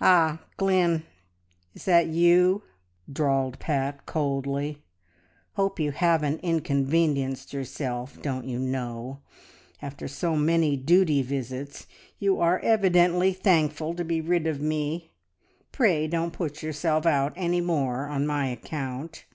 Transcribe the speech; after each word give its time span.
"Ah, 0.00 0.40
Glynn, 0.56 1.04
is 1.74 1.84
that 1.84 2.06
you?" 2.06 2.62
drawled 3.12 3.58
Pat 3.58 4.06
coldly. 4.06 4.82
"Hope 5.56 5.78
you 5.78 5.90
haven't 5.92 6.40
inconvenienced 6.40 7.52
yourself, 7.52 8.16
don't 8.22 8.46
you 8.46 8.58
know. 8.58 9.20
After 9.82 10.08
so 10.08 10.36
many 10.36 10.74
duty 10.78 11.20
visits 11.20 11.86
you 12.18 12.40
are 12.40 12.60
evidently 12.60 13.34
thankful 13.34 13.92
to 13.96 14.06
be 14.06 14.22
rid 14.22 14.46
of 14.46 14.58
me. 14.58 15.10
Pray 15.70 16.06
don't 16.08 16.32
put 16.32 16.62
yourself 16.62 17.04
out 17.04 17.34
any 17.36 17.60
more 17.60 18.06
on 18.06 18.26
my 18.26 18.46
account." 18.48 19.26